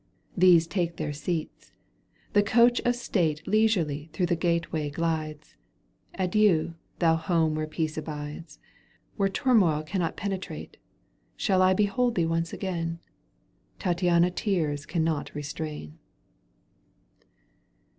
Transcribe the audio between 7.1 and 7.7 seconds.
home where